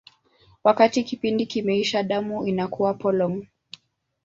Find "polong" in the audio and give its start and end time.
2.93-3.45